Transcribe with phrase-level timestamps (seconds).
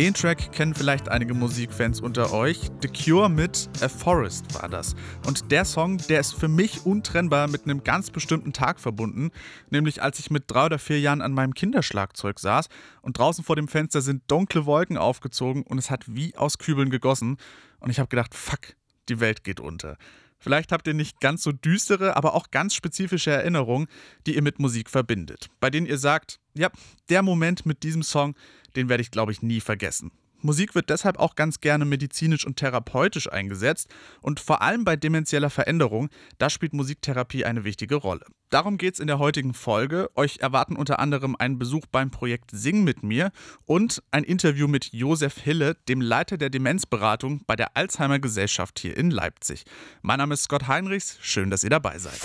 [0.00, 2.70] Den Track kennen vielleicht einige Musikfans unter euch.
[2.80, 4.96] The Cure mit A Forest war das.
[5.26, 9.30] Und der Song, der ist für mich untrennbar mit einem ganz bestimmten Tag verbunden,
[9.68, 12.68] nämlich als ich mit drei oder vier Jahren an meinem Kinderschlagzeug saß
[13.02, 16.88] und draußen vor dem Fenster sind dunkle Wolken aufgezogen und es hat wie aus Kübeln
[16.88, 17.36] gegossen.
[17.78, 18.74] Und ich habe gedacht, fuck,
[19.10, 19.98] die Welt geht unter.
[20.38, 23.86] Vielleicht habt ihr nicht ganz so düstere, aber auch ganz spezifische Erinnerungen,
[24.26, 26.70] die ihr mit Musik verbindet, bei denen ihr sagt, ja,
[27.10, 28.34] der Moment mit diesem Song,
[28.76, 30.10] den werde ich, glaube ich, nie vergessen.
[30.42, 33.88] Musik wird deshalb auch ganz gerne medizinisch und therapeutisch eingesetzt
[34.22, 38.24] und vor allem bei demenzieller Veränderung, da spielt Musiktherapie eine wichtige Rolle.
[38.48, 40.10] Darum geht es in der heutigen Folge.
[40.16, 43.30] Euch erwarten unter anderem einen Besuch beim Projekt Sing mit mir
[43.64, 48.96] und ein Interview mit Josef Hille, dem Leiter der Demenzberatung bei der Alzheimer Gesellschaft hier
[48.96, 49.64] in Leipzig.
[50.02, 52.20] Mein Name ist Scott Heinrichs, schön, dass ihr dabei seid.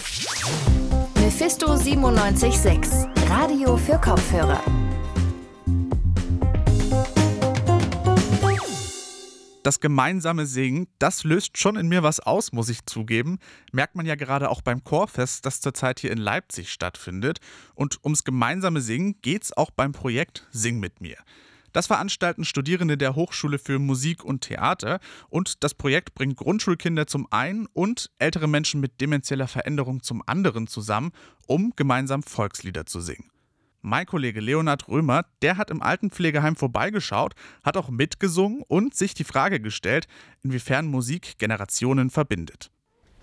[1.20, 4.85] Mephisto 976, Radio für Kopfhörer.
[9.66, 13.40] Das gemeinsame Singen, das löst schon in mir was aus, muss ich zugeben.
[13.72, 17.40] Merkt man ja gerade auch beim Chorfest, das zurzeit hier in Leipzig stattfindet.
[17.74, 21.18] Und ums gemeinsame Singen geht es auch beim Projekt Sing mit mir.
[21.74, 25.00] Das veranstalten Studierende der Hochschule für Musik und Theater
[25.30, 30.68] und das Projekt bringt Grundschulkinder zum einen und ältere Menschen mit demenzieller Veränderung zum anderen
[30.68, 31.12] zusammen,
[31.48, 33.30] um gemeinsam Volkslieder zu singen.
[33.88, 39.24] Mein Kollege Leonhard Römer, der hat im Altenpflegeheim vorbeigeschaut, hat auch mitgesungen und sich die
[39.24, 40.08] Frage gestellt,
[40.42, 42.72] inwiefern Musik Generationen verbindet.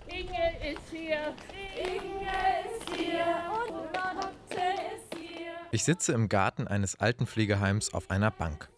[0.07, 1.35] Inge ist hier,
[1.75, 2.31] Inge
[2.63, 3.25] ist hier
[3.61, 4.63] und Lotte
[4.95, 5.51] ist hier.
[5.73, 8.69] Ich sitze im Garten eines Altenpflegeheims auf einer Bank.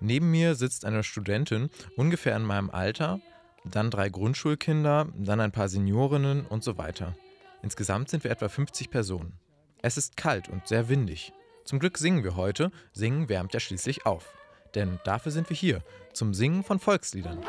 [0.00, 3.18] Neben mir sitzt eine Studentin, ungefähr in meinem Alter,
[3.64, 7.16] dann drei Grundschulkinder, dann ein paar Seniorinnen und so weiter.
[7.62, 9.38] Insgesamt sind wir etwa 50 Personen.
[9.80, 11.32] Es ist kalt und sehr windig.
[11.64, 12.72] Zum Glück singen wir heute.
[12.92, 14.34] Singen wärmt ja schließlich auf.
[14.74, 17.44] Denn dafür sind wir hier, zum Singen von Volksliedern.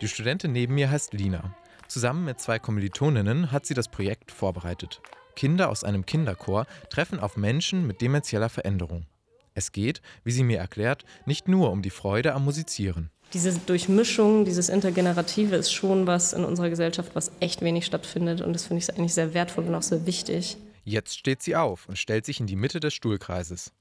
[0.00, 1.54] Die Studentin neben mir heißt Lina.
[1.86, 5.02] Zusammen mit zwei Kommilitoninnen hat sie das Projekt vorbereitet.
[5.36, 9.06] Kinder aus einem Kinderchor treffen auf Menschen mit demenzieller Veränderung.
[9.54, 13.10] Es geht, wie sie mir erklärt, nicht nur um die Freude am Musizieren.
[13.36, 18.40] Diese Durchmischung, dieses Intergenerative ist schon was in unserer Gesellschaft, was echt wenig stattfindet.
[18.40, 20.56] Und das finde ich eigentlich sehr wertvoll und auch sehr wichtig.
[20.84, 23.72] Jetzt steht sie auf und stellt sich in die Mitte des Stuhlkreises.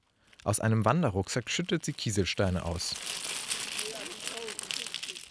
[0.44, 2.96] Aus einem Wanderrucksack schüttet sie Kieselsteine aus.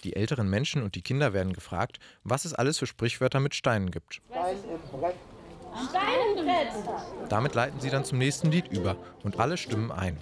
[0.04, 3.90] Die älteren Menschen und die Kinder werden gefragt, was es alles für Sprichwörter mit Steinen
[3.90, 4.22] gibt.
[4.30, 5.16] Stein im Brett.
[5.90, 6.68] Stein im Brett.
[7.28, 10.16] Damit leiten sie dann zum nächsten Lied über und alle stimmen ein.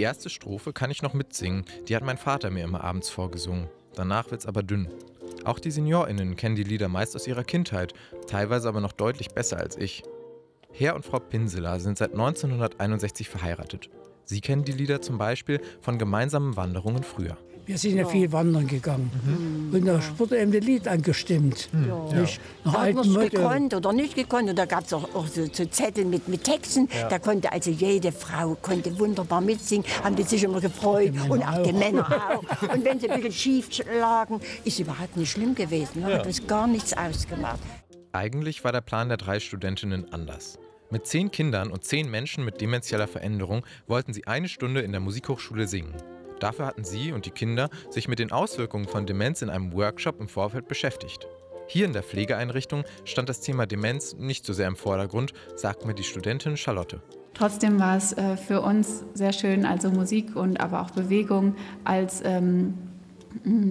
[0.00, 3.68] Die erste Strophe kann ich noch mitsingen, die hat mein Vater mir immer abends vorgesungen.
[3.94, 4.88] Danach wird's aber dünn.
[5.44, 7.92] Auch die SeniorInnen kennen die Lieder meist aus ihrer Kindheit,
[8.26, 10.02] teilweise aber noch deutlich besser als ich.
[10.72, 13.90] Herr und Frau Pinseler sind seit 1961 verheiratet.
[14.24, 17.36] Sie kennen die Lieder zum Beispiel von gemeinsamen Wanderungen früher.
[17.66, 19.10] Wir sind ja viel wandern gegangen.
[19.24, 19.74] Mhm.
[19.74, 21.68] Und da wurde eben das Lied angestimmt.
[21.72, 22.20] Ja.
[22.20, 24.50] Nicht nach hat man es gekonnt oder nicht gekonnt.
[24.50, 26.88] Und da gab es auch, auch so, so, Zettel mit, mit Texten.
[26.98, 27.08] Ja.
[27.08, 31.12] Da konnte also jede Frau konnte wunderbar mitsingen, haben die sich immer gefreut.
[31.28, 32.74] Und auch, auch die Männer auch.
[32.74, 33.68] Und wenn sie ein bisschen schief
[33.98, 36.02] lagen, ist überhaupt nicht schlimm gewesen.
[36.02, 36.18] Da ja.
[36.18, 37.60] hat es gar nichts ausgemacht.
[38.12, 40.58] Eigentlich war der Plan der drei Studentinnen anders.
[40.90, 45.00] Mit zehn Kindern und zehn Menschen mit demenzieller Veränderung wollten sie eine Stunde in der
[45.00, 45.94] Musikhochschule singen.
[46.40, 50.20] Dafür hatten sie und die Kinder sich mit den Auswirkungen von Demenz in einem Workshop
[50.20, 51.28] im Vorfeld beschäftigt.
[51.68, 55.94] Hier in der Pflegeeinrichtung stand das Thema Demenz nicht so sehr im Vordergrund, sagt mir
[55.94, 57.00] die Studentin Charlotte.
[57.34, 62.22] Trotzdem war es äh, für uns sehr schön, also Musik und aber auch Bewegung als
[62.24, 62.74] ähm,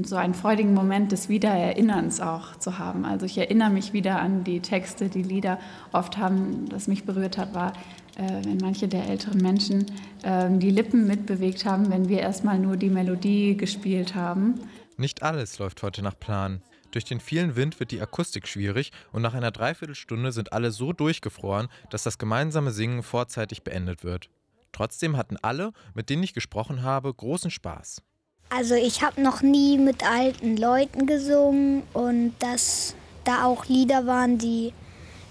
[0.03, 3.05] so einen freudigen Moment des Wiedererinnerns auch zu haben.
[3.05, 5.59] Also ich erinnere mich wieder an die Texte, die Lieder
[5.91, 7.73] oft haben, das mich berührt hat, war
[8.19, 9.85] äh, wenn manche der älteren Menschen
[10.23, 14.55] äh, die Lippen mitbewegt haben, wenn wir erstmal nur die Melodie gespielt haben.
[14.97, 16.61] Nicht alles läuft heute nach Plan.
[16.91, 20.91] Durch den vielen Wind wird die Akustik schwierig und nach einer Dreiviertelstunde sind alle so
[20.91, 24.29] durchgefroren, dass das gemeinsame Singen vorzeitig beendet wird.
[24.73, 28.01] Trotzdem hatten alle, mit denen ich gesprochen habe, großen Spaß.
[28.49, 34.39] Also ich habe noch nie mit alten Leuten gesungen und dass da auch Lieder waren,
[34.39, 34.73] die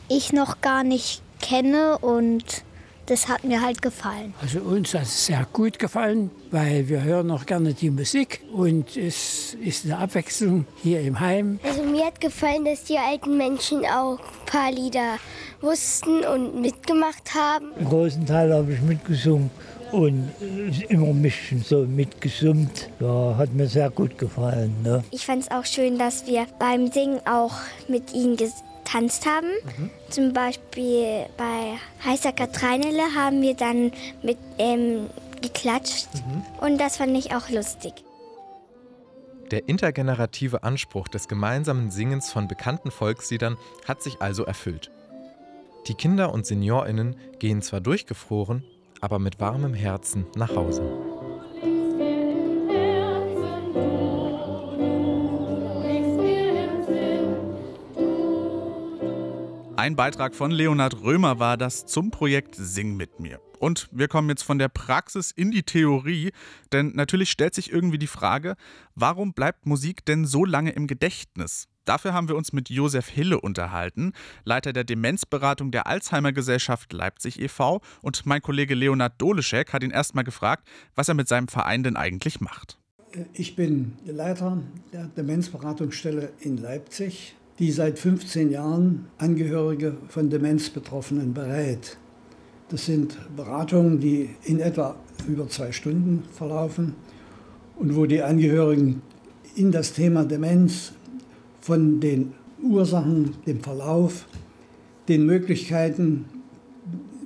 [0.09, 2.45] ich noch gar nicht kenne und
[3.07, 4.35] das hat mir halt gefallen.
[4.41, 8.97] Also uns hat es sehr gut gefallen, weil wir hören auch gerne die Musik und
[8.97, 11.59] es ist eine Abwechslung hier im Heim.
[11.65, 15.19] Also mir hat gefallen, dass die alten Menschen auch ein paar Lieder
[15.61, 17.73] wussten und mitgemacht haben.
[17.75, 19.51] Einen großen Teil habe ich mitgesungen
[19.93, 20.31] und
[20.89, 22.91] immer ein bisschen so mitgesummt.
[23.01, 24.75] Ja, hat mir sehr gut gefallen.
[24.83, 25.05] Ne?
[25.11, 27.55] Ich fand es auch schön, dass wir beim Singen auch
[27.89, 29.49] mit ihnen getanzt haben.
[29.79, 29.91] Mhm.
[30.11, 33.93] Zum Beispiel bei Heißer Katreinele haben wir dann
[34.23, 35.07] mit ähm,
[35.41, 36.43] geklatscht mhm.
[36.61, 37.93] und das fand ich auch lustig.
[39.51, 43.57] Der intergenerative Anspruch des gemeinsamen Singens von bekannten Volksliedern
[43.87, 44.91] hat sich also erfüllt.
[45.87, 48.63] Die Kinder und Seniorinnen gehen zwar durchgefroren,
[49.01, 50.83] aber mit warmem Herzen nach Hause.
[59.77, 63.41] Ein Beitrag von Leonhard Römer war das zum Projekt Sing mit mir.
[63.61, 66.33] Und wir kommen jetzt von der Praxis in die Theorie,
[66.73, 68.57] denn natürlich stellt sich irgendwie die Frage,
[68.95, 71.69] warum bleibt Musik denn so lange im Gedächtnis?
[71.89, 74.13] Dafür haben wir uns mit Josef Hille unterhalten,
[74.45, 77.81] Leiter der Demenzberatung der Alzheimer Gesellschaft Leipzig e.V.
[78.03, 81.97] Und mein Kollege Leonard Doleschek hat ihn erstmal gefragt, was er mit seinem Verein denn
[81.97, 82.77] eigentlich macht.
[83.33, 84.59] Ich bin Leiter
[84.93, 91.97] der Demenzberatungsstelle in Leipzig, die seit 15 Jahren Angehörige von Demenzbetroffenen berät.
[92.69, 94.95] Das sind Beratungen, die in etwa
[95.27, 96.97] über zwei Stunden verlaufen
[97.77, 99.01] und wo die Angehörigen
[99.55, 100.93] in das Thema Demenz
[101.69, 102.33] von den
[102.63, 104.25] Ursachen, dem Verlauf,
[105.07, 106.25] den Möglichkeiten,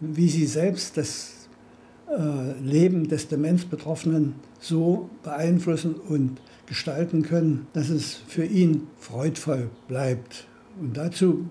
[0.01, 1.49] wie sie selbst das
[2.11, 10.49] äh, Leben des Demenzbetroffenen so beeinflussen und gestalten können, dass es für ihn freudvoll bleibt.
[10.81, 11.45] Und dazu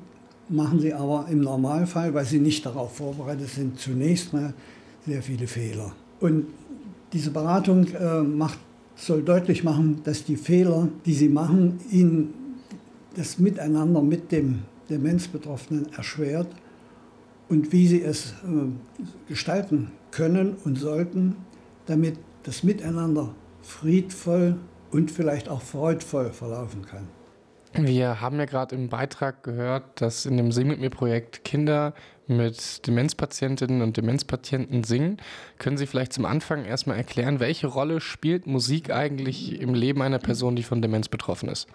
[0.49, 4.53] machen sie aber im Normalfall, weil sie nicht darauf vorbereitet sind, zunächst mal
[5.07, 5.94] sehr viele Fehler.
[6.19, 6.47] Und
[7.13, 8.59] diese Beratung äh, macht,
[8.97, 12.40] soll deutlich machen, dass die Fehler, die sie machen, ihnen
[13.15, 16.47] das Miteinander mit dem Demenzbetroffenen erschwert
[17.49, 21.35] und wie sie es äh, gestalten können und sollten,
[21.85, 24.57] damit das Miteinander friedvoll
[24.91, 27.07] und vielleicht auch freudvoll verlaufen kann.
[27.73, 31.93] Wir haben ja gerade im Beitrag gehört, dass in dem Sing mit mir Projekt Kinder
[32.27, 35.17] mit Demenzpatientinnen und Demenzpatienten singen.
[35.57, 40.19] Können Sie vielleicht zum Anfang erstmal erklären, welche Rolle spielt Musik eigentlich im Leben einer
[40.19, 41.67] Person, die von Demenz betroffen ist?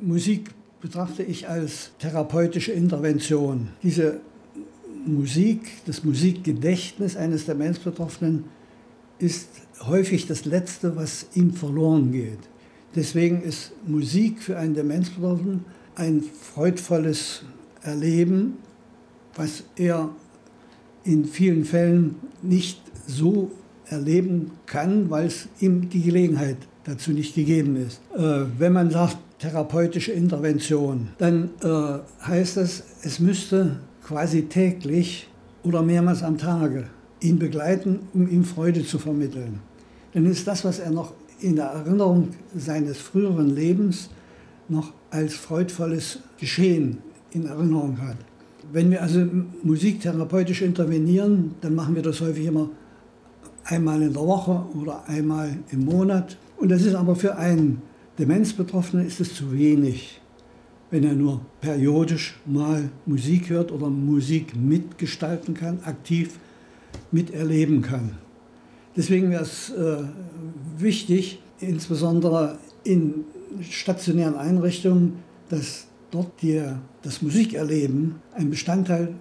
[0.00, 0.50] Musik
[0.80, 3.68] betrachte ich als therapeutische Intervention.
[3.82, 4.20] Diese
[5.06, 8.44] Musik, das Musikgedächtnis eines Demenzbetroffenen
[9.18, 9.48] ist
[9.86, 12.38] häufig das Letzte, was ihm verloren geht.
[12.94, 15.64] Deswegen ist Musik für einen Demenzbetroffenen
[15.94, 17.42] ein freudvolles
[17.82, 18.58] Erleben,
[19.34, 20.10] was er
[21.04, 23.50] in vielen Fällen nicht so
[23.86, 28.00] erleben kann, weil es ihm die Gelegenheit dazu nicht gegeben ist.
[28.16, 35.28] Äh, wenn man sagt, therapeutische Intervention, dann äh, heißt es, es müsste quasi täglich
[35.62, 36.84] oder mehrmals am Tage
[37.20, 39.60] ihn begleiten, um ihm Freude zu vermitteln.
[40.14, 44.08] Dann ist das, was er noch in der Erinnerung seines früheren Lebens
[44.68, 46.98] noch als freudvolles Geschehen
[47.32, 48.16] in Erinnerung hat.
[48.72, 49.26] Wenn wir also
[49.62, 52.70] musiktherapeutisch intervenieren, dann machen wir das häufig immer
[53.64, 56.36] einmal in der Woche oder einmal im Monat.
[56.56, 57.82] Und das ist aber für einen
[58.18, 60.20] Demenzbetroffenen ist es zu wenig,
[60.90, 66.38] wenn er nur periodisch mal Musik hört oder Musik mitgestalten kann, aktiv
[67.12, 68.12] miterleben kann.
[68.96, 69.98] Deswegen wäre es äh,
[70.78, 73.24] wichtig, insbesondere in
[73.60, 75.14] stationären Einrichtungen,
[75.50, 76.62] dass dort die,
[77.02, 79.14] das Musikerleben ein Bestandteil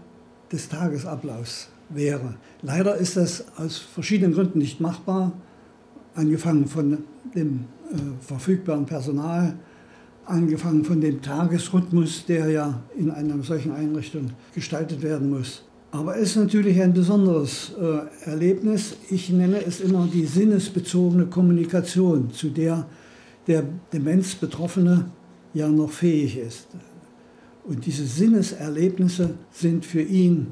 [0.51, 2.35] des Tagesablaufs wäre.
[2.61, 5.33] Leider ist das aus verschiedenen Gründen nicht machbar,
[6.15, 6.97] angefangen von
[7.35, 9.55] dem äh, verfügbaren Personal,
[10.25, 15.63] angefangen von dem Tagesrhythmus, der ja in einer solchen Einrichtung gestaltet werden muss.
[15.91, 18.97] Aber es ist natürlich ein besonderes äh, Erlebnis.
[19.09, 22.85] Ich nenne es immer die sinnesbezogene Kommunikation, zu der
[23.47, 25.11] der Demenzbetroffene
[25.53, 26.67] ja noch fähig ist.
[27.63, 30.47] Und diese Sinneserlebnisse sind für ihn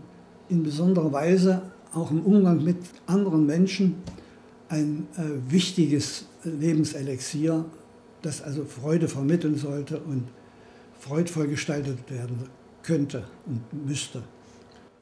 [0.50, 1.62] in besonderer Weise
[1.94, 3.96] auch im Umgang mit anderen Menschen
[4.70, 7.66] ein äh, wichtiges Lebenselixier,
[8.22, 10.28] das also Freude vermitteln sollte und
[11.00, 12.50] freudvoll gestaltet werden
[12.82, 14.24] könnte und müsste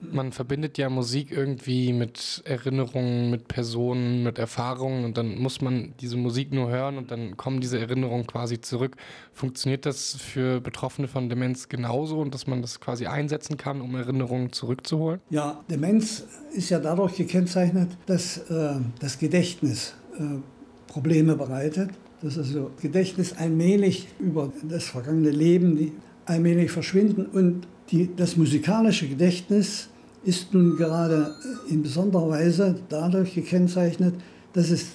[0.01, 5.93] man verbindet ja Musik irgendwie mit Erinnerungen, mit Personen, mit Erfahrungen und dann muss man
[5.99, 8.97] diese Musik nur hören und dann kommen diese Erinnerungen quasi zurück.
[9.33, 13.95] Funktioniert das für Betroffene von Demenz genauso und dass man das quasi einsetzen kann, um
[13.95, 15.21] Erinnerungen zurückzuholen?
[15.29, 20.39] Ja, Demenz ist ja dadurch gekennzeichnet, dass äh, das Gedächtnis äh,
[20.87, 21.91] Probleme bereitet.
[22.21, 25.91] Dass also Gedächtnis allmählich über das vergangene Leben
[26.31, 29.89] allmählich verschwinden und die, das musikalische Gedächtnis
[30.23, 31.35] ist nun gerade
[31.69, 34.15] in besonderer Weise dadurch gekennzeichnet,
[34.53, 34.85] dass es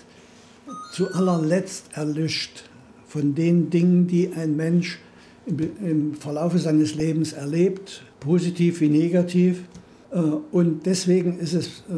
[0.93, 2.65] zu allerletzt erlischt
[3.07, 4.99] von den Dingen, die ein Mensch
[5.47, 9.63] im Verlaufe seines Lebens erlebt, positiv wie negativ.
[10.11, 10.19] Äh,
[10.53, 11.93] und deswegen ist es äh,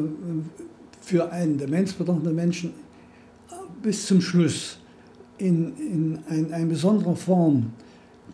[1.01, 2.73] für einen demenzbetroffenen Menschen
[3.83, 4.79] bis zum Schluss
[5.39, 7.71] in, in ein, eine besondere Form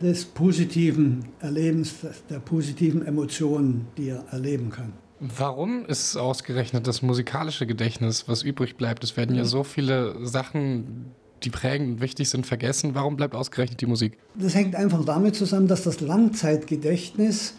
[0.00, 1.94] des positiven Erlebens,
[2.30, 4.92] der positiven Emotionen, die er erleben kann.
[5.20, 9.04] Warum ist ausgerechnet das musikalische Gedächtnis, was übrig bleibt?
[9.04, 12.94] Es werden ja so viele Sachen, die prägend und wichtig sind, vergessen.
[12.94, 14.18] Warum bleibt ausgerechnet die Musik?
[14.34, 17.54] Das hängt einfach damit zusammen, dass das Langzeitgedächtnis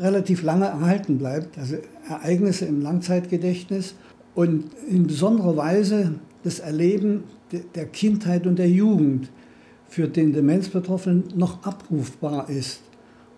[0.00, 1.76] relativ lange erhalten bleibt, also
[2.08, 3.94] Ereignisse im Langzeitgedächtnis
[4.34, 7.24] und in besonderer Weise das Erleben
[7.74, 9.30] der Kindheit und der Jugend
[9.90, 12.80] für den Demenzbetroffenen noch abrufbar ist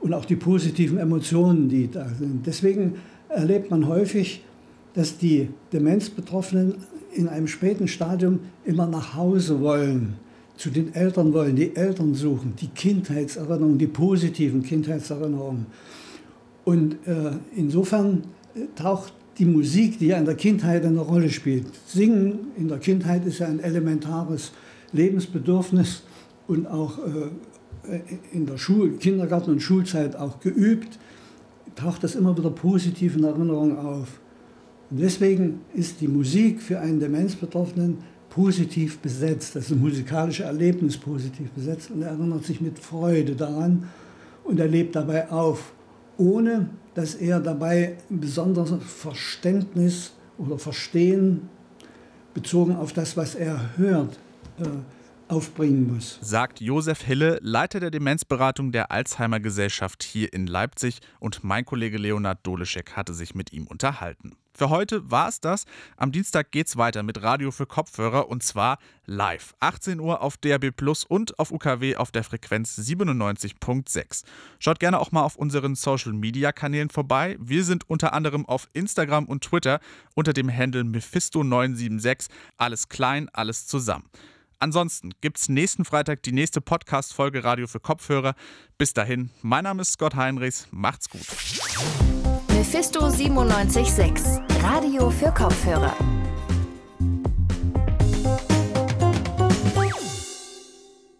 [0.01, 2.47] und auch die positiven Emotionen, die da sind.
[2.47, 2.97] Deswegen
[3.31, 4.45] erlebt man häufig,
[4.93, 6.75] dass die Demenzbetroffenen
[7.15, 10.17] in einem späten Stadium immer nach Hause wollen,
[10.59, 15.67] zu den Eltern wollen, die Eltern suchen, die Kindheitserinnerungen, die positiven Kindheitserinnerungen.
[16.65, 21.65] Und äh, insofern äh, taucht die Musik, die ja in der Kindheit eine Rolle spielt.
[21.87, 24.53] Singen in der Kindheit ist ja ein elementares
[24.93, 26.03] Lebensbedürfnis
[26.53, 28.01] und auch äh,
[28.33, 30.99] in der Schul Kindergarten- und Schulzeit auch geübt,
[31.75, 34.21] taucht das immer wieder positiv in Erinnerung auf.
[34.91, 41.91] Und deswegen ist die Musik für einen Demenzbetroffenen positiv besetzt, das musikalische Erlebnis positiv besetzt
[41.91, 43.89] und er erinnert sich mit Freude daran
[44.45, 45.73] und er lebt dabei auf,
[46.17, 51.43] ohne dass er dabei ein besonderes Verständnis oder Verstehen
[52.33, 54.19] bezogen auf das, was er hört,
[54.59, 54.65] äh,
[55.33, 56.19] aufbringen muss.
[56.21, 61.99] Sagt Josef Hille, Leiter der Demenzberatung der Alzheimer Gesellschaft hier in Leipzig und mein Kollege
[61.99, 64.37] Leonard Doleschek hatte sich mit ihm unterhalten.
[64.55, 65.65] Für heute war es das.
[65.97, 69.55] Am Dienstag geht's weiter mit Radio für Kopfhörer und zwar live.
[69.61, 74.25] 18 Uhr auf DAB Plus und auf UKW auf der Frequenz 97.6.
[74.59, 77.37] Schaut gerne auch mal auf unseren Social Media Kanälen vorbei.
[77.41, 79.81] Wir sind unter anderem auf Instagram und Twitter
[80.15, 82.29] unter dem Handle Mephisto976.
[82.59, 84.05] Alles klein, alles zusammen.
[84.63, 88.35] Ansonsten gibt es nächsten Freitag die nächste Podcast-Folge Radio für Kopfhörer.
[88.79, 90.69] Bis dahin, mein Name ist Scott Heinrichs.
[90.71, 91.27] Macht's gut.
[92.47, 95.97] Mephisto 976, Radio für Kopfhörer.